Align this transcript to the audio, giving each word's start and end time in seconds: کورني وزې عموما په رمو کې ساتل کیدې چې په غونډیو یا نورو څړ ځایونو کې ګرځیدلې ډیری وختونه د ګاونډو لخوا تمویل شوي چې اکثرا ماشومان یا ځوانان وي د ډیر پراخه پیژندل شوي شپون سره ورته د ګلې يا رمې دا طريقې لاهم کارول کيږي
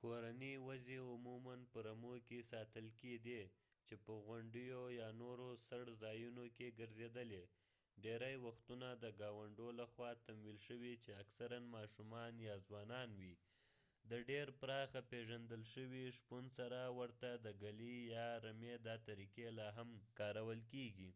کورني 0.00 0.52
وزې 0.66 0.98
عموما 1.12 1.56
په 1.70 1.78
رمو 1.86 2.14
کې 2.28 2.48
ساتل 2.52 2.86
کیدې 3.00 3.42
چې 3.86 3.94
په 4.04 4.12
غونډیو 4.26 4.80
یا 5.00 5.08
نورو 5.22 5.48
څړ 5.68 5.84
ځایونو 6.04 6.44
کې 6.56 6.76
ګرځیدلې 6.80 7.42
ډیری 8.04 8.34
وختونه 8.46 8.88
د 8.94 9.04
ګاونډو 9.20 9.68
لخوا 9.80 10.10
تمویل 10.26 10.58
شوي 10.68 10.94
چې 11.02 11.10
اکثرا 11.22 11.58
ماشومان 11.76 12.32
یا 12.48 12.54
ځوانان 12.66 13.08
وي 13.20 13.34
د 14.10 14.12
ډیر 14.30 14.46
پراخه 14.60 15.00
پیژندل 15.10 15.62
شوي 15.74 16.04
شپون 16.18 16.44
سره 16.58 16.78
ورته 16.98 17.30
د 17.36 17.46
ګلې 17.62 17.94
يا 18.16 18.28
رمې 18.44 18.74
دا 18.86 18.94
طريقې 19.08 19.46
لاهم 19.58 19.88
کارول 20.18 20.60
کيږي 20.72 21.10